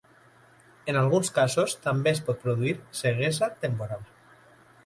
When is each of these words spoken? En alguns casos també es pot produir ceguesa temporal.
En 0.93 0.97
alguns 1.01 1.29
casos 1.35 1.77
també 1.83 2.13
es 2.13 2.23
pot 2.31 2.41
produir 2.47 2.75
ceguesa 3.03 3.55
temporal. 3.67 4.05